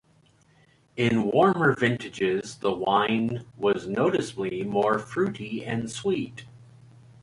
[0.97, 6.45] In warmer vintages the wine was noticeably more fruity and sweet.